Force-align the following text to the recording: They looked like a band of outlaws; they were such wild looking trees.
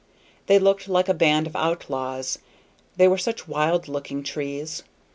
They 0.47 0.57
looked 0.57 0.89
like 0.89 1.07
a 1.07 1.13
band 1.13 1.45
of 1.45 1.55
outlaws; 1.55 2.39
they 2.95 3.07
were 3.07 3.19
such 3.19 3.47
wild 3.47 3.87
looking 3.87 4.23
trees. 4.23 4.81